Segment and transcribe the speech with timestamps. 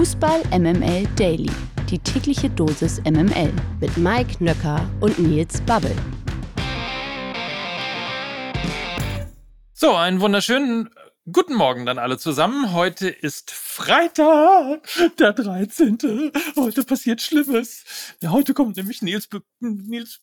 [0.00, 1.50] Fußball MML Daily.
[1.90, 5.94] Die tägliche Dosis MML mit Mike Nöcker und Nils Babbel.
[9.74, 10.88] So, einen wunderschönen
[11.30, 12.72] guten Morgen dann alle zusammen.
[12.72, 15.98] Heute ist Freitag, der 13.
[16.56, 17.84] Heute passiert Schlimmes.
[18.22, 19.28] Ja, heute kommt nämlich Nils,
[19.58, 20.20] Nils,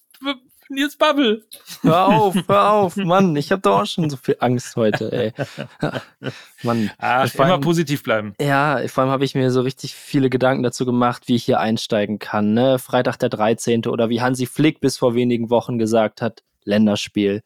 [0.69, 1.43] Nils Bubble.
[1.81, 5.33] Hör auf, hör auf, Mann, ich habe doch auch schon so viel Angst heute, ey.
[6.63, 6.91] Mann.
[6.97, 8.33] Ach, immer allem, positiv bleiben.
[8.39, 11.59] Ja, vor allem habe ich mir so richtig viele Gedanken dazu gemacht, wie ich hier
[11.59, 12.53] einsteigen kann.
[12.53, 12.79] Ne?
[12.79, 13.85] Freitag der 13.
[13.85, 17.43] oder wie Hansi Flick bis vor wenigen Wochen gesagt hat, Länderspiel.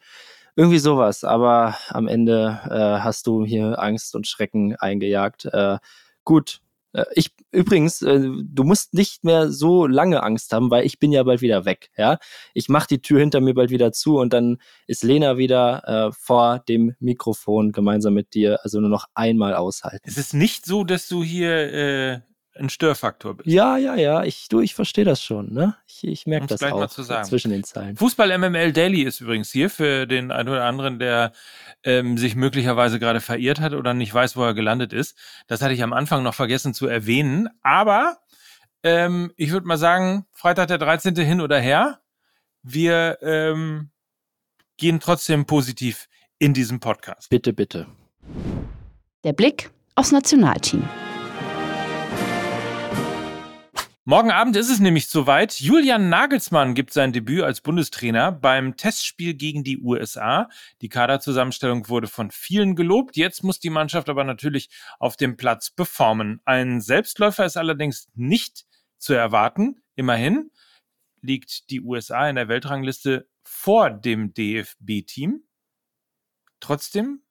[0.56, 5.46] Irgendwie sowas, aber am Ende äh, hast du hier Angst und Schrecken eingejagt.
[5.46, 5.78] Äh,
[6.24, 6.61] gut,
[7.14, 11.24] ich übrigens, äh, du musst nicht mehr so lange Angst haben, weil ich bin ja
[11.24, 11.90] bald wieder weg.
[11.98, 12.18] Ja,
[12.54, 16.12] ich mache die Tür hinter mir bald wieder zu und dann ist Lena wieder äh,
[16.12, 18.60] vor dem Mikrofon gemeinsam mit dir.
[18.64, 20.04] Also nur noch einmal aushalten.
[20.06, 22.20] Es ist nicht so, dass du hier äh,
[22.56, 23.48] ein Störfaktor bist.
[23.48, 24.24] Ja, ja, ja.
[24.24, 25.54] Ich, du, ich verstehe das schon.
[25.54, 25.76] Ne?
[25.88, 27.96] Ich, ich merke das auch zwischen den Zeilen.
[27.96, 31.32] Fußball MML Daily ist übrigens hier für den einen oder anderen, der
[31.84, 35.18] ähm, sich möglicherweise gerade verirrt hat oder nicht weiß, wo er gelandet ist.
[35.48, 37.50] Das hatte ich am Anfang noch vergessen zu erwähnen.
[37.64, 38.18] Aber
[38.84, 41.16] ähm, ich würde mal sagen, Freitag der 13.
[41.16, 42.00] hin oder her.
[42.64, 43.90] Wir ähm,
[44.78, 46.08] gehen trotzdem positiv
[46.38, 47.30] in diesem Podcast.
[47.30, 47.88] Bitte, bitte.
[49.24, 50.88] Der Blick aufs Nationalteam.
[54.04, 55.60] Morgen Abend ist es nämlich soweit.
[55.60, 60.50] Julian Nagelsmann gibt sein Debüt als Bundestrainer beim Testspiel gegen die USA.
[60.82, 63.16] Die Kaderzusammenstellung wurde von vielen gelobt.
[63.16, 66.42] Jetzt muss die Mannschaft aber natürlich auf dem Platz performen.
[66.46, 68.66] Ein Selbstläufer ist allerdings nicht
[68.98, 69.84] zu erwarten.
[69.94, 70.50] Immerhin
[71.22, 75.44] liegt die USA in der Weltrangliste vor dem DFB-Team.
[76.60, 77.22] Trotzdem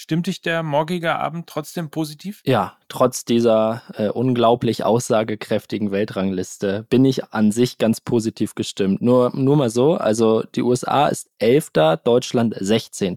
[0.00, 2.40] Stimmt dich der morgige Abend trotzdem positiv?
[2.46, 9.02] Ja, trotz dieser äh, unglaublich aussagekräftigen Weltrangliste bin ich an sich ganz positiv gestimmt.
[9.02, 11.72] Nur, nur mal so, also die USA ist 11.,
[12.04, 13.16] Deutschland 16.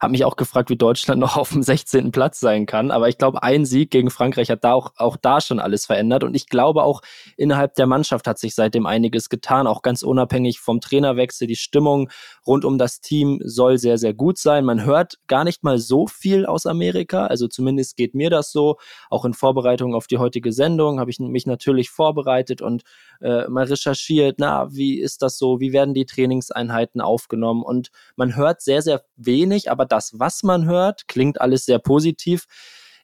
[0.00, 2.12] Habe mich auch gefragt, wie Deutschland noch auf dem 16.
[2.12, 2.90] Platz sein kann.
[2.90, 6.22] Aber ich glaube, ein Sieg gegen Frankreich hat da auch, auch da schon alles verändert.
[6.24, 7.02] Und ich glaube auch
[7.36, 9.66] innerhalb der Mannschaft hat sich seitdem einiges getan.
[9.66, 11.48] Auch ganz unabhängig vom Trainerwechsel.
[11.48, 12.10] Die Stimmung
[12.46, 14.64] rund um das Team soll sehr, sehr gut sein.
[14.64, 17.26] Man hört gar nicht mal so viel aus Amerika.
[17.26, 18.76] Also zumindest geht mir das so.
[19.10, 22.82] Auch in Vorbereitung auf die heutige Sendung habe ich mich natürlich vorbereitet und
[23.20, 24.36] äh, mal recherchiert.
[24.38, 25.58] Na, wie ist das so?
[25.58, 27.62] Wie werden die Trainingseinheiten aufgenommen?
[27.62, 32.46] Und man hört sehr, sehr wenig, aber das, was man hört, klingt alles sehr positiv.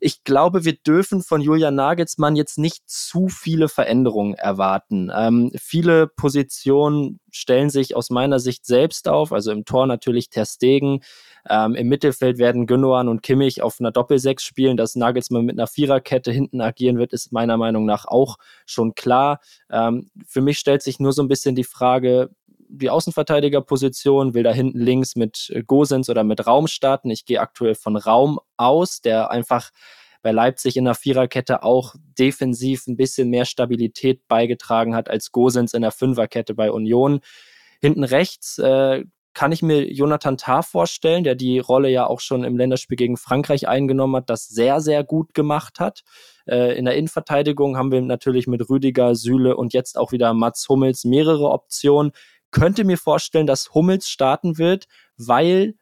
[0.00, 5.10] Ich glaube, wir dürfen von Julian Nagelsmann jetzt nicht zu viele Veränderungen erwarten.
[5.14, 10.44] Ähm, viele Positionen stellen sich aus meiner Sicht selbst auf, also im Tor natürlich Ter
[10.44, 11.00] Stegen.
[11.48, 14.76] Ähm, Im Mittelfeld werden Gündogan und Kimmich auf einer Doppelsechs spielen.
[14.76, 19.40] Dass Nagelsmann mit einer Viererkette hinten agieren wird, ist meiner Meinung nach auch schon klar.
[19.70, 22.30] Ähm, für mich stellt sich nur so ein bisschen die Frage,
[22.68, 27.10] die Außenverteidigerposition, will da hinten links mit äh, Gosens oder mit Raum starten.
[27.10, 29.70] Ich gehe aktuell von Raum aus, der einfach
[30.22, 35.74] bei Leipzig in der Viererkette auch defensiv ein bisschen mehr Stabilität beigetragen hat als Gosens
[35.74, 37.20] in der Fünferkette bei Union.
[37.80, 39.04] Hinten rechts äh,
[39.34, 43.16] kann ich mir Jonathan Tah vorstellen, der die Rolle ja auch schon im Länderspiel gegen
[43.16, 46.04] Frankreich eingenommen hat, das sehr, sehr gut gemacht hat.
[46.46, 50.68] Äh, in der Innenverteidigung haben wir natürlich mit Rüdiger, Süle und jetzt auch wieder Mats
[50.68, 52.12] Hummels mehrere Optionen
[52.54, 55.74] könnte mir vorstellen, dass Hummels starten wird, weil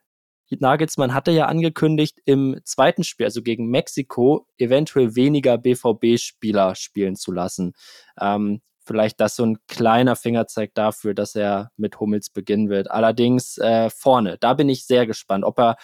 [0.50, 7.32] Nagelsmann hatte ja angekündigt, im zweiten Spiel, also gegen Mexiko, eventuell weniger BVB-Spieler spielen zu
[7.32, 7.74] lassen.
[8.20, 12.90] Ähm, vielleicht das so ein kleiner Fingerzeig dafür, dass er mit Hummels beginnen wird.
[12.90, 15.76] Allerdings äh, vorne, da bin ich sehr gespannt, ob er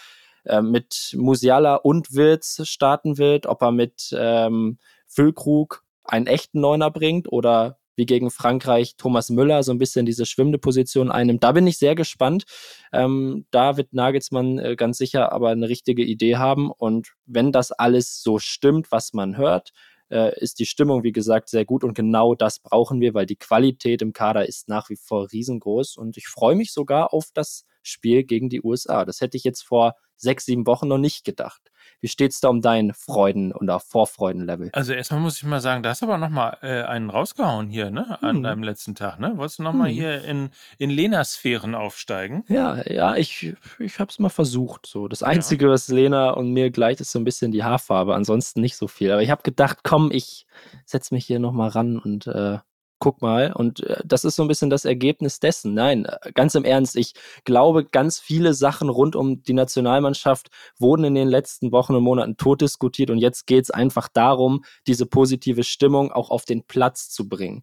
[0.44, 6.90] äh, mit Musiala und Wirtz starten wird, ob er mit ähm, Füllkrug einen echten Neuner
[6.90, 11.42] bringt oder wie gegen Frankreich Thomas Müller so ein bisschen diese schwimmende Position einnimmt.
[11.42, 12.44] Da bin ich sehr gespannt.
[12.92, 16.70] Ähm, da wird Nagelsmann äh, ganz sicher aber eine richtige Idee haben.
[16.70, 19.72] Und wenn das alles so stimmt, was man hört,
[20.10, 21.82] äh, ist die Stimmung, wie gesagt, sehr gut.
[21.82, 25.96] Und genau das brauchen wir, weil die Qualität im Kader ist nach wie vor riesengroß.
[25.96, 29.04] Und ich freue mich sogar auf das Spiel gegen die USA.
[29.04, 31.70] Das hätte ich jetzt vor sechs, sieben Wochen noch nicht gedacht.
[32.00, 34.70] Wie steht's da um dein Freuden- und Vorfreudenlevel?
[34.72, 37.90] Also erstmal muss ich mal sagen, da hast du aber nochmal äh, einen rausgehauen hier,
[37.90, 38.22] ne?
[38.22, 38.42] An hm.
[38.44, 39.32] deinem letzten Tag, ne?
[39.36, 39.94] Wolltest du nochmal hm.
[39.94, 42.44] hier in, in Lena-Sphären aufsteigen?
[42.48, 44.86] Ja, ja, ich, ich hab's mal versucht.
[44.86, 45.08] So.
[45.08, 45.70] Das Einzige, ja.
[45.72, 49.10] was Lena und mir gleicht, ist so ein bisschen die Haarfarbe, ansonsten nicht so viel.
[49.10, 50.46] Aber ich habe gedacht, komm, ich
[50.84, 52.58] setz mich hier nochmal ran und äh,
[52.98, 53.52] guck mal.
[53.52, 55.74] Und äh, das ist so ein bisschen das Ergebnis dessen.
[55.74, 57.14] Nein, äh, ganz im Ernst, ich
[57.44, 60.48] glaube, ganz viele Sachen rund um die Nationalmannschaft
[60.78, 64.64] wurden in den letzten Wochen und Monaten tot diskutiert und jetzt geht es einfach darum,
[64.86, 67.62] diese positive Stimmung auch auf den Platz zu bringen.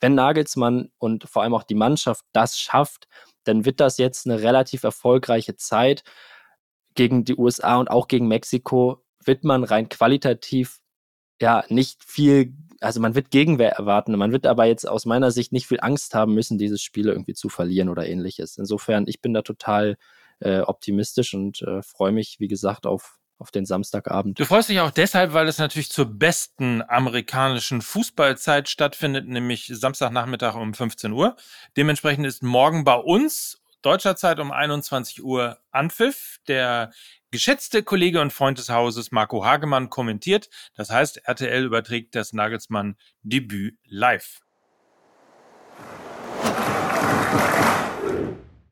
[0.00, 3.08] Wenn Nagelsmann und vor allem auch die Mannschaft das schafft,
[3.44, 6.02] dann wird das jetzt eine relativ erfolgreiche Zeit
[6.94, 9.02] gegen die USA und auch gegen Mexiko.
[9.24, 10.80] Wird man rein qualitativ
[11.40, 14.16] ja nicht viel also man wird Gegenwehr erwarten.
[14.16, 17.34] Man wird aber jetzt aus meiner Sicht nicht viel Angst haben müssen, dieses Spiel irgendwie
[17.34, 18.58] zu verlieren oder ähnliches.
[18.58, 19.96] Insofern, ich bin da total
[20.40, 24.38] äh, optimistisch und äh, freue mich, wie gesagt, auf, auf den Samstagabend.
[24.38, 30.54] Du freust dich auch deshalb, weil es natürlich zur besten amerikanischen Fußballzeit stattfindet, nämlich Samstagnachmittag
[30.54, 31.36] um 15 Uhr.
[31.76, 36.38] Dementsprechend ist morgen bei uns deutscher Zeit um 21 Uhr Anpfiff.
[36.48, 36.92] Der
[37.36, 40.48] geschätzte Kollege und Freund des Hauses Marco Hagemann kommentiert.
[40.74, 44.40] Das heißt, RTL überträgt das Nagelsmann Debüt live.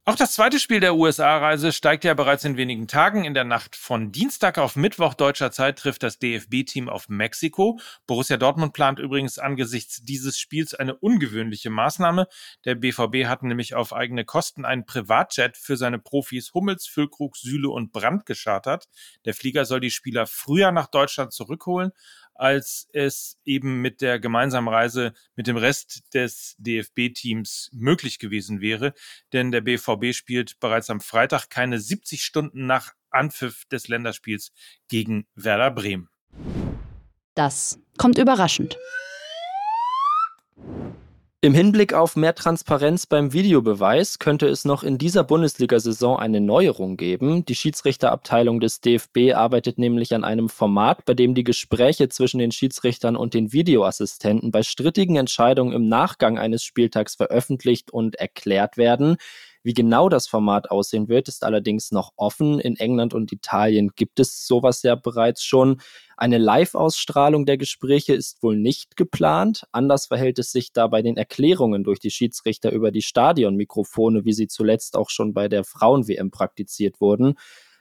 [0.07, 3.25] Auch das zweite Spiel der USA-Reise steigt ja bereits in wenigen Tagen.
[3.25, 7.81] In der Nacht von Dienstag auf Mittwoch deutscher Zeit trifft das DFB-Team auf Mexiko.
[8.07, 12.29] Borussia Dortmund plant übrigens angesichts dieses Spiels eine ungewöhnliche Maßnahme.
[12.67, 17.71] Der BVB hat nämlich auf eigene Kosten einen Privatjet für seine Profis Hummels, Füllkrug, Süle
[17.71, 18.91] und Brandt geschartert.
[19.25, 21.93] Der Flieger soll die Spieler früher nach Deutschland zurückholen
[22.35, 28.93] als es eben mit der gemeinsamen Reise mit dem Rest des DFB-Teams möglich gewesen wäre.
[29.33, 34.53] Denn der BVB spielt bereits am Freitag keine 70 Stunden nach Anpfiff des Länderspiels
[34.89, 36.09] gegen Werder Bremen.
[37.35, 38.77] Das kommt überraschend.
[41.45, 46.97] Im Hinblick auf mehr Transparenz beim Videobeweis könnte es noch in dieser Bundesliga-Saison eine Neuerung
[46.97, 47.45] geben.
[47.45, 52.51] Die Schiedsrichterabteilung des DFB arbeitet nämlich an einem Format, bei dem die Gespräche zwischen den
[52.51, 59.19] Schiedsrichtern und den Videoassistenten bei strittigen Entscheidungen im Nachgang eines Spieltags veröffentlicht und erklärt werden.
[59.65, 62.61] Wie genau das Format aussehen wird, ist allerdings noch offen.
[62.61, 65.81] In England und Italien gibt es sowas ja bereits schon.
[66.19, 69.65] Eine Live-Ausstrahlung der Gespräche ist wohl nicht geplant.
[69.73, 74.35] Anders verhält es sich da bei den Erklärungen durch die Schiedsrichter über die Stadionmikrofone, wie
[74.35, 77.35] sie zuletzt auch schon bei der Frauen-WM praktiziert wurden.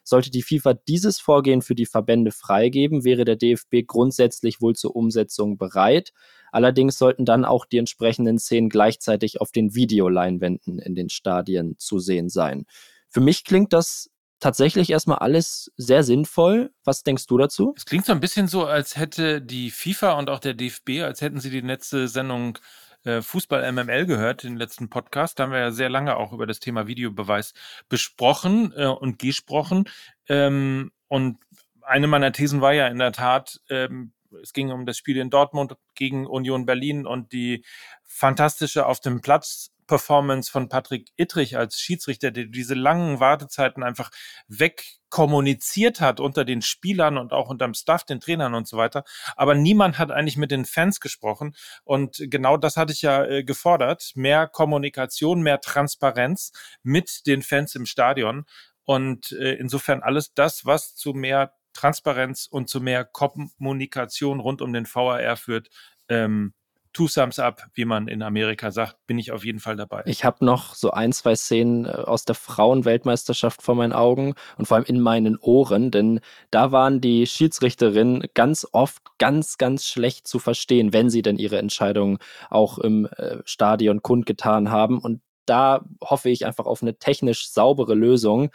[0.04, 4.96] Sollte die FIFA dieses Vorgehen für die Verbände freigeben, wäre der DFB grundsätzlich wohl zur
[4.96, 6.12] Umsetzung bereit.
[6.52, 12.00] Allerdings sollten dann auch die entsprechenden Szenen gleichzeitig auf den Videoleinwänden in den Stadien zu
[12.00, 12.66] sehen sein.
[13.10, 14.10] Für mich klingt das
[14.40, 16.72] tatsächlich erstmal alles sehr sinnvoll.
[16.84, 17.74] Was denkst du dazu?
[17.78, 21.22] Es klingt so ein bisschen so, als hätte die FIFA und auch der DFB, als
[21.22, 22.60] hätten sie die letzte Sendung
[23.04, 25.38] äh, Fußball MML gehört, den letzten Podcast.
[25.38, 27.54] Da haben wir ja sehr lange auch über das Thema Videobeweis
[27.90, 29.86] besprochen äh, und gesprochen.
[30.28, 31.38] Ähm, und
[31.82, 35.30] eine meiner Thesen war ja in der Tat, ähm, es ging um das Spiel in
[35.30, 37.64] Dortmund gegen Union Berlin und die
[38.04, 44.10] fantastische auf dem Platz Performance von Patrick Ittrich als Schiedsrichter, der diese langen Wartezeiten einfach
[44.48, 49.04] wegkommuniziert hat unter den Spielern und auch unterm Staff, den Trainern und so weiter.
[49.36, 51.56] Aber niemand hat eigentlich mit den Fans gesprochen.
[51.84, 54.14] Und genau das hatte ich ja äh, gefordert.
[54.16, 58.46] Mehr Kommunikation, mehr Transparenz mit den Fans im Stadion.
[58.86, 64.74] Und äh, insofern alles das, was zu mehr Transparenz und zu mehr Kommunikation rund um
[64.74, 65.70] den VAR führt,
[66.10, 66.56] ähm,
[66.94, 70.04] Two Thumbs Up, wie man in Amerika sagt, bin ich auf jeden Fall dabei.
[70.06, 74.68] Ich habe noch so ein, zwei Szenen äh, aus der Frauenweltmeisterschaft vor meinen Augen und
[74.68, 76.20] vor allem in meinen Ohren, denn
[76.52, 81.58] da waren die Schiedsrichterinnen ganz oft ganz, ganz schlecht zu verstehen, wenn sie denn ihre
[81.58, 82.20] Entscheidungen
[82.50, 85.00] auch im äh, Stadion kundgetan haben.
[85.00, 88.52] Und da hoffe ich einfach auf eine technisch saubere Lösung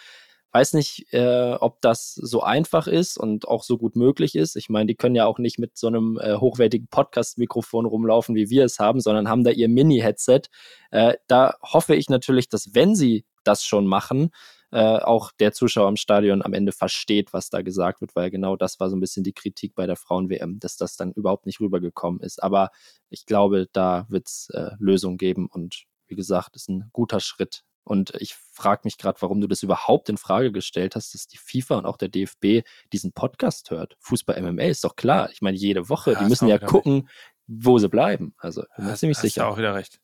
[0.52, 4.56] Weiß nicht, äh, ob das so einfach ist und auch so gut möglich ist.
[4.56, 8.48] Ich meine, die können ja auch nicht mit so einem äh, hochwertigen Podcast-Mikrofon rumlaufen, wie
[8.48, 10.42] wir es haben, sondern haben da ihr Mini-Headset.
[10.90, 14.30] Äh, da hoffe ich natürlich, dass wenn sie das schon machen,
[14.70, 18.56] äh, auch der Zuschauer im Stadion am Ende versteht, was da gesagt wird, weil genau
[18.56, 21.60] das war so ein bisschen die Kritik bei der Frauen-WM, dass das dann überhaupt nicht
[21.60, 22.42] rübergekommen ist.
[22.42, 22.70] Aber
[23.08, 27.64] ich glaube, da wird es äh, Lösungen geben und wie gesagt, ist ein guter Schritt
[27.88, 31.38] und ich frage mich gerade, warum du das überhaupt in Frage gestellt hast, dass die
[31.38, 33.96] FIFA und auch der DFB diesen Podcast hört.
[34.00, 35.30] Fußball MMA ist doch klar.
[35.32, 37.08] Ich meine, jede Woche, ja, die müssen ja gucken, recht.
[37.46, 38.34] wo sie bleiben.
[38.36, 39.42] Also, bin mir ziemlich sicher.
[39.42, 40.00] Hast auch wieder recht.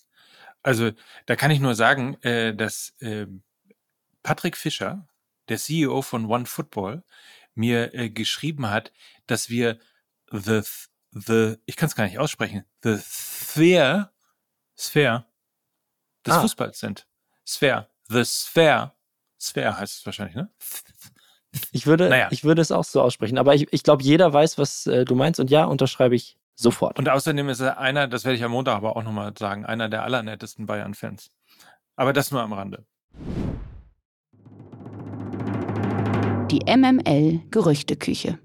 [0.62, 0.92] Also,
[1.26, 3.26] da kann ich nur sagen, äh, dass äh,
[4.22, 5.06] Patrick Fischer,
[5.50, 7.04] der CEO von One Football,
[7.54, 8.94] mir äh, geschrieben hat,
[9.26, 9.78] dass wir
[10.32, 10.62] the,
[11.10, 14.10] the, ich kann es gar nicht aussprechen, the sphere,
[14.74, 15.26] sphere
[16.24, 16.40] des ah.
[16.40, 17.06] Fußballs sind.
[17.44, 17.88] Sphere.
[18.08, 18.92] The Sphere.
[19.38, 20.50] Sphere heißt es wahrscheinlich, ne?
[21.72, 22.28] Ich würde, naja.
[22.30, 25.14] ich würde es auch so aussprechen, aber ich, ich glaube, jeder weiß, was äh, du
[25.14, 26.98] meinst und ja, unterschreibe ich sofort.
[26.98, 29.88] Und außerdem ist er einer, das werde ich am Montag aber auch nochmal sagen, einer
[29.88, 31.30] der allernettesten Bayern-Fans.
[31.96, 32.84] Aber das nur am Rande.
[36.50, 38.38] Die MML Gerüchteküche.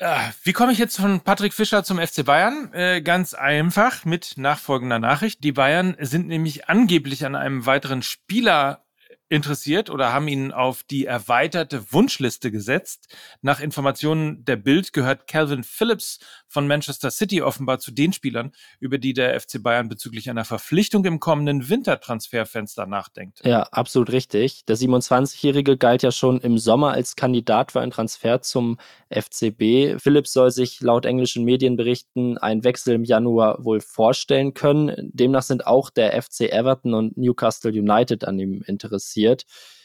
[0.00, 2.72] Ah, wie komme ich jetzt von Patrick Fischer zum FC Bayern?
[2.72, 5.44] Äh, ganz einfach mit nachfolgender Nachricht.
[5.44, 8.83] Die Bayern sind nämlich angeblich an einem weiteren Spieler
[9.30, 13.08] interessiert oder haben ihn auf die erweiterte Wunschliste gesetzt.
[13.40, 18.98] Nach Informationen der Bild gehört Calvin Phillips von Manchester City offenbar zu den Spielern, über
[18.98, 23.40] die der FC Bayern bezüglich einer Verpflichtung im kommenden Wintertransferfenster nachdenkt.
[23.44, 24.66] Ja, absolut richtig.
[24.66, 28.78] Der 27-Jährige galt ja schon im Sommer als Kandidat für einen Transfer zum
[29.08, 29.98] FCB.
[29.98, 35.10] Phillips soll sich laut englischen Medienberichten einen Wechsel im Januar wohl vorstellen können.
[35.14, 39.44] Demnach sind auch der FC Everton und Newcastle United an ihm interessiert passiert.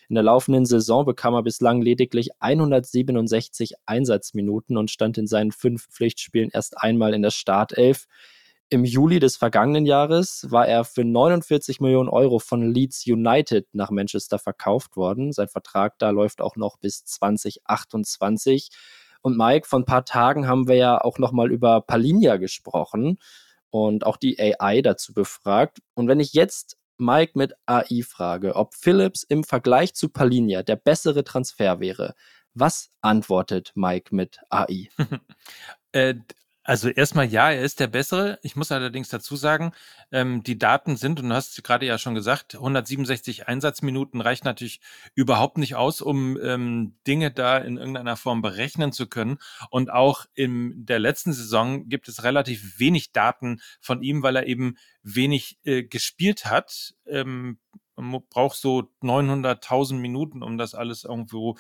[0.10, 5.88] In der laufenden Saison bekam er bislang lediglich 167 Einsatzminuten und stand in seinen fünf
[5.88, 8.06] Pflichtspielen erst einmal in der Startelf.
[8.72, 13.92] Im Juli des vergangenen Jahres war er für 49 Millionen Euro von Leeds United nach
[13.92, 15.32] Manchester verkauft worden.
[15.32, 18.70] Sein Vertrag da läuft auch noch bis 2028.
[19.22, 23.20] Und Mike, vor ein paar Tagen haben wir ja auch nochmal über Palinja gesprochen
[23.70, 25.80] und auch die AI dazu befragt.
[25.94, 30.76] Und wenn ich jetzt Mike mit AI frage, ob Phillips im Vergleich zu Palinja der
[30.76, 32.14] bessere Transfer wäre,
[32.54, 34.90] was antwortet Mike mit AI?
[35.94, 36.16] äh,
[36.64, 38.38] also erstmal ja, er ist der bessere.
[38.44, 39.72] Ich muss allerdings dazu sagen,
[40.12, 44.82] ähm, die Daten sind, und du hast gerade ja schon gesagt, 167 Einsatzminuten reicht natürlich
[45.16, 49.40] überhaupt nicht aus, um ähm, Dinge da in irgendeiner Form berechnen zu können.
[49.70, 54.46] Und auch in der letzten Saison gibt es relativ wenig Daten von ihm, weil er
[54.46, 56.94] eben wenig äh, gespielt hat.
[57.08, 57.60] Ähm,
[57.96, 61.58] man braucht so 900.000 Minuten, um das alles irgendwo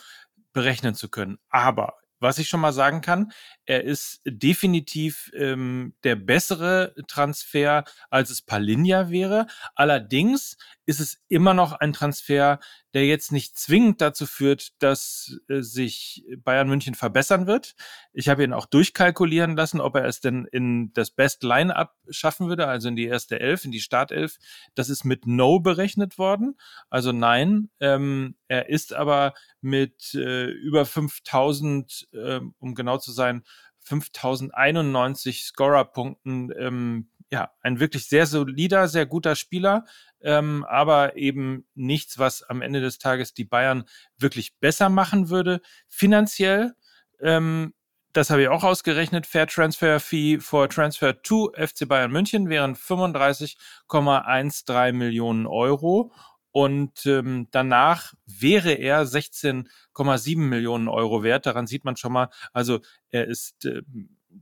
[0.53, 1.39] berechnen zu können.
[1.49, 3.31] Aber was ich schon mal sagen kann,
[3.65, 9.47] er ist definitiv ähm, der bessere Transfer, als es Palinja wäre.
[9.75, 12.59] Allerdings ist es immer noch ein Transfer,
[12.93, 17.75] der jetzt nicht zwingend dazu führt, dass äh, sich Bayern München verbessern wird.
[18.13, 22.47] Ich habe ihn auch durchkalkulieren lassen, ob er es denn in das Best Line-up schaffen
[22.47, 24.37] würde, also in die erste Elf, in die Startelf.
[24.75, 26.57] Das ist mit No berechnet worden.
[26.89, 33.43] Also nein, ähm, er ist aber mit äh, über 5000, äh, um genau zu sein,
[33.81, 39.85] 5091 Scorer-Punkten ähm, ja, ein wirklich sehr solider, sehr guter Spieler,
[40.21, 43.85] ähm, aber eben nichts, was am Ende des Tages die Bayern
[44.17, 45.61] wirklich besser machen würde.
[45.87, 46.73] Finanziell,
[47.21, 47.73] ähm,
[48.13, 52.75] das habe ich auch ausgerechnet, Fair Transfer Fee for Transfer to FC Bayern München wären
[52.75, 56.11] 35,13 Millionen Euro.
[56.51, 61.45] Und ähm, danach wäre er 16,7 Millionen Euro wert.
[61.45, 62.79] Daran sieht man schon mal, also
[63.11, 63.83] er ist äh,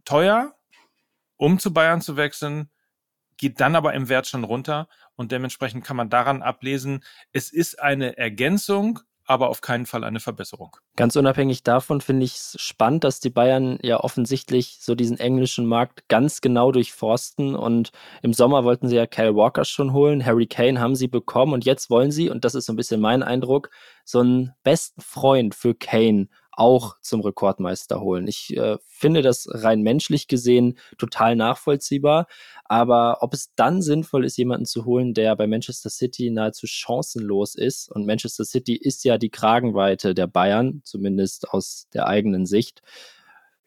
[0.05, 0.55] teuer,
[1.35, 2.69] um zu Bayern zu wechseln,
[3.37, 7.79] geht dann aber im Wert schon runter und dementsprechend kann man daran ablesen, es ist
[7.79, 10.77] eine Ergänzung, aber auf keinen Fall eine Verbesserung.
[10.95, 15.65] Ganz unabhängig davon finde ich es spannend, dass die Bayern ja offensichtlich so diesen englischen
[15.65, 17.91] Markt ganz genau durchforsten und
[18.21, 21.65] im Sommer wollten sie ja Kyle Walker schon holen, Harry Kane haben sie bekommen und
[21.65, 23.69] jetzt wollen sie, und das ist so ein bisschen mein Eindruck,
[24.05, 28.27] so einen besten Freund für Kane auch zum Rekordmeister holen.
[28.27, 32.27] Ich äh, finde das rein menschlich gesehen total nachvollziehbar.
[32.65, 37.55] Aber ob es dann sinnvoll ist, jemanden zu holen, der bei Manchester City nahezu chancenlos
[37.55, 42.81] ist, und Manchester City ist ja die Kragenweite der Bayern, zumindest aus der eigenen Sicht,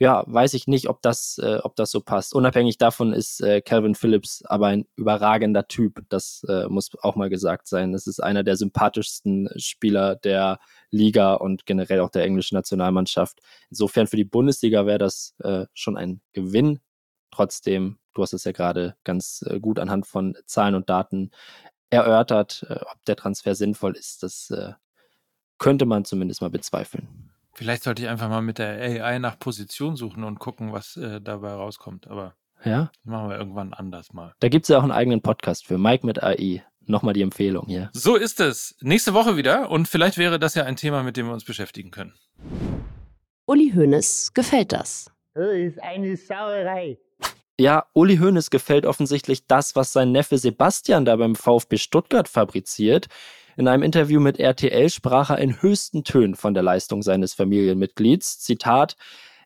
[0.01, 2.35] ja, weiß ich nicht, ob das, äh, ob das so passt.
[2.35, 6.03] Unabhängig davon ist äh, Calvin Phillips aber ein überragender Typ.
[6.09, 7.93] Das äh, muss auch mal gesagt sein.
[7.93, 10.59] Das ist einer der sympathischsten Spieler der
[10.91, 13.41] Liga und generell auch der englischen Nationalmannschaft.
[13.69, 16.81] Insofern für die Bundesliga wäre das äh, schon ein Gewinn.
[17.31, 21.31] Trotzdem, du hast es ja gerade ganz äh, gut anhand von Zahlen und Daten
[21.91, 24.23] erörtert, äh, ob der Transfer sinnvoll ist.
[24.23, 24.73] Das äh,
[25.59, 27.31] könnte man zumindest mal bezweifeln.
[27.61, 31.21] Vielleicht sollte ich einfach mal mit der AI nach Position suchen und gucken, was äh,
[31.21, 32.09] dabei rauskommt.
[32.09, 32.91] Aber ja?
[33.05, 34.33] machen wir irgendwann anders mal.
[34.41, 36.65] Da gibt es ja auch einen eigenen Podcast für Mike mit AI.
[36.87, 37.91] Nochmal die Empfehlung hier.
[37.93, 38.77] So ist es.
[38.81, 41.91] Nächste Woche wieder und vielleicht wäre das ja ein Thema, mit dem wir uns beschäftigen
[41.91, 42.15] können.
[43.45, 45.11] Uli Hoeneß gefällt das.
[45.35, 46.97] Das ist eine Sauerei.
[47.59, 53.09] Ja, Uli Hoeneß gefällt offensichtlich das, was sein Neffe Sebastian da beim VfB Stuttgart fabriziert.
[53.57, 58.39] In einem Interview mit RTL sprach er in höchsten Tönen von der Leistung seines Familienmitglieds.
[58.39, 58.97] Zitat,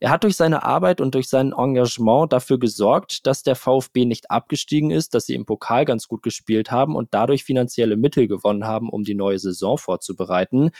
[0.00, 4.30] er hat durch seine Arbeit und durch sein Engagement dafür gesorgt, dass der VfB nicht
[4.30, 8.66] abgestiegen ist, dass sie im Pokal ganz gut gespielt haben und dadurch finanzielle Mittel gewonnen
[8.66, 10.70] haben, um die neue Saison vorzubereiten.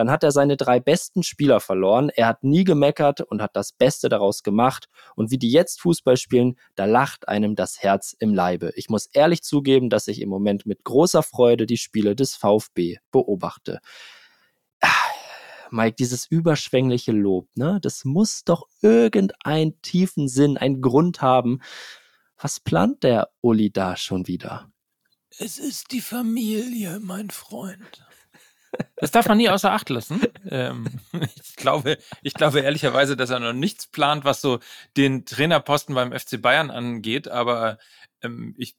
[0.00, 2.08] Dann hat er seine drei besten Spieler verloren.
[2.08, 4.88] Er hat nie gemeckert und hat das Beste daraus gemacht.
[5.14, 8.72] Und wie die jetzt Fußball spielen, da lacht einem das Herz im Leibe.
[8.76, 12.96] Ich muss ehrlich zugeben, dass ich im Moment mit großer Freude die Spiele des VfB
[13.10, 13.80] beobachte.
[14.80, 14.88] Ah,
[15.70, 21.60] Mike, dieses überschwängliche Lob, ne, das muss doch irgendeinen tiefen Sinn, einen Grund haben.
[22.38, 24.72] Was plant der Uli da schon wieder?
[25.38, 28.06] Es ist die Familie, mein Freund.
[28.96, 30.20] Das darf man nie außer Acht lassen.
[30.48, 30.86] Ähm,
[31.42, 34.60] ich, glaube, ich glaube ehrlicherweise, dass er noch nichts plant, was so
[34.96, 37.78] den Trainerposten beim FC Bayern angeht, aber
[38.22, 38.76] ähm, ich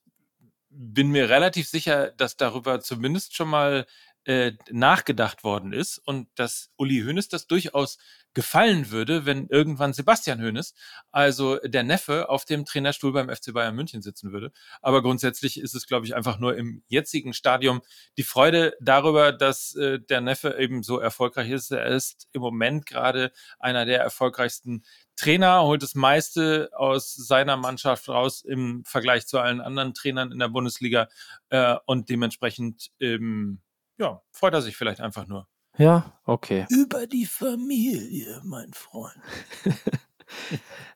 [0.69, 3.85] bin mir relativ sicher, dass darüber zumindest schon mal
[4.25, 7.97] äh, nachgedacht worden ist und dass Uli Hoeneß das durchaus
[8.33, 10.73] gefallen würde, wenn irgendwann Sebastian Hoeneß,
[11.11, 14.51] also der Neffe, auf dem Trainerstuhl beim FC Bayern München sitzen würde.
[14.81, 17.81] Aber grundsätzlich ist es, glaube ich, einfach nur im jetzigen Stadium
[18.17, 21.71] die Freude darüber, dass äh, der Neffe eben so erfolgreich ist.
[21.71, 24.83] Er ist im Moment gerade einer der erfolgreichsten
[25.15, 30.39] Trainer, holt das meiste aus seiner Mannschaft raus im Vergleich zu allen anderen Trainern in
[30.39, 31.09] der Bundesliga
[31.49, 33.61] äh, und dementsprechend ähm,
[33.97, 35.47] ja, freut er sich vielleicht einfach nur.
[35.77, 36.65] Ja, okay.
[36.69, 39.15] Über die Familie, mein Freund.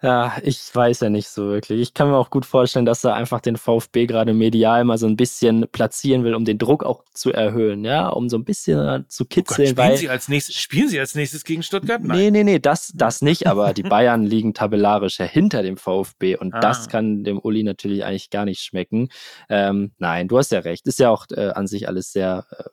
[0.02, 1.82] ja, ich weiß ja nicht so wirklich.
[1.82, 5.08] Ich kann mir auch gut vorstellen, dass er einfach den VfB gerade medial mal so
[5.08, 9.06] ein bisschen platzieren will, um den Druck auch zu erhöhen, ja, um so ein bisschen
[9.10, 9.72] zu kitzeln.
[9.72, 12.04] Oh Gott, spielen, Sie als nächstes, spielen Sie als nächstes gegen Stuttgart?
[12.04, 12.18] Nein.
[12.18, 16.38] Nee, nee, nee, das, das nicht, aber die Bayern liegen tabellarisch ja hinter dem VfB
[16.38, 16.60] und ah.
[16.60, 19.10] das kann dem Uli natürlich eigentlich gar nicht schmecken.
[19.50, 20.88] Ähm, nein, du hast ja recht.
[20.88, 22.64] Ist ja auch äh, an sich alles sehr äh,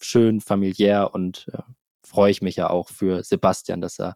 [0.00, 1.62] schön, familiär und äh,
[2.10, 4.14] freue ich mich ja auch für Sebastian, dass er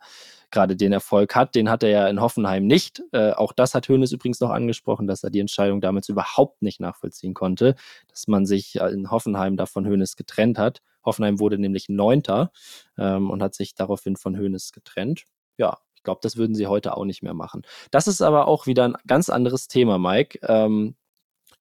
[0.50, 1.54] gerade den Erfolg hat.
[1.54, 3.02] Den hat er ja in Hoffenheim nicht.
[3.12, 6.80] Äh, auch das hat Hönes übrigens noch angesprochen, dass er die Entscheidung damals überhaupt nicht
[6.80, 7.74] nachvollziehen konnte,
[8.08, 10.80] dass man sich in Hoffenheim da von Hönes getrennt hat.
[11.04, 12.50] Hoffenheim wurde nämlich Neunter
[12.98, 15.24] ähm, und hat sich daraufhin von Hönes getrennt.
[15.56, 17.62] Ja, ich glaube, das würden sie heute auch nicht mehr machen.
[17.90, 20.38] Das ist aber auch wieder ein ganz anderes Thema, Mike.
[20.42, 20.96] Ähm,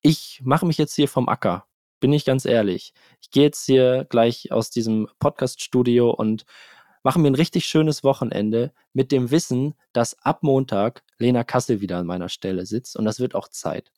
[0.01, 1.65] ich mache mich jetzt hier vom Acker
[2.03, 2.93] bin ich ganz ehrlich.
[3.21, 6.43] Ich gehe jetzt hier gleich aus diesem Podcast-Studio und
[7.01, 11.99] mache mir ein richtig schönes Wochenende mit dem Wissen, dass ab Montag Lena Kassel wieder
[11.99, 13.93] an meiner Stelle sitzt und das wird auch Zeit.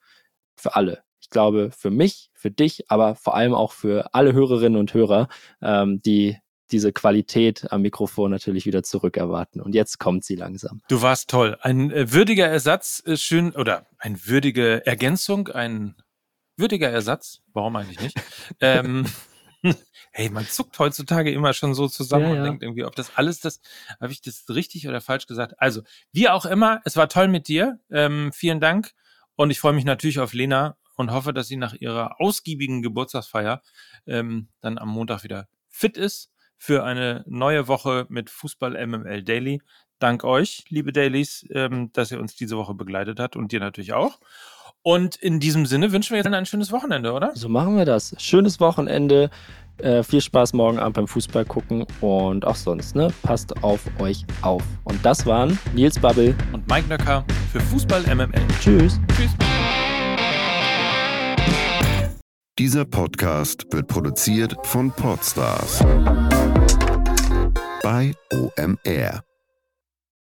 [0.56, 1.02] Für alle.
[1.20, 5.28] Ich glaube, für mich, für dich, aber vor allem auch für alle Hörerinnen und Hörer,
[5.64, 6.38] ähm, die
[6.72, 9.62] diese Qualität am Mikrofon natürlich wieder zurückerwarten.
[9.62, 10.82] Und jetzt kommt sie langsam.
[10.90, 11.58] Du warst toll.
[11.62, 15.96] Ein äh, würdiger Ersatz, äh, schön, oder eine würdige Ergänzung, ein
[16.58, 17.42] würdiger Ersatz.
[17.54, 18.18] Warum eigentlich nicht?
[18.62, 19.06] ähm,
[20.12, 22.44] hey, man zuckt heutzutage immer schon so zusammen ja, und ja.
[22.44, 23.62] denkt irgendwie, ob das alles das,
[24.00, 25.56] habe ich das richtig oder falsch gesagt?
[25.58, 27.80] Also, wie auch immer, es war toll mit dir.
[27.92, 28.94] Ähm, vielen Dank.
[29.36, 33.62] Und ich freue mich natürlich auf Lena und hoffe, dass sie nach ihrer ausgiebigen Geburtstagsfeier
[34.08, 39.62] ähm, dann am Montag wieder fit ist für eine neue Woche mit Fußball MML Daily.
[40.00, 43.94] Dank euch, liebe Dailies, ähm, dass ihr uns diese Woche begleitet habt und dir natürlich
[43.94, 44.20] auch.
[44.88, 47.32] Und in diesem Sinne wünschen wir jetzt ein schönes Wochenende, oder?
[47.34, 48.14] So machen wir das.
[48.20, 49.32] Schönes Wochenende.
[49.80, 53.12] Äh, viel Spaß morgen Abend beim Fußball gucken und auch sonst, ne?
[53.24, 54.62] Passt auf euch auf.
[54.84, 58.30] Und das waren Nils Babbel und Mike Nöcker für Fußball MML.
[58.62, 59.00] Tschüss.
[59.18, 59.32] Tschüss.
[62.60, 65.84] Dieser Podcast wird produziert von Podstars
[67.82, 69.24] bei OMR.